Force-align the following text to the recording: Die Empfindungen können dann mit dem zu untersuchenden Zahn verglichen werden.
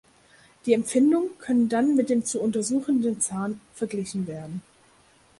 Die 0.65 0.73
Empfindungen 0.73 1.37
können 1.37 1.69
dann 1.69 1.93
mit 1.95 2.09
dem 2.09 2.25
zu 2.25 2.41
untersuchenden 2.41 3.21
Zahn 3.21 3.61
verglichen 3.75 4.25
werden. 4.25 4.63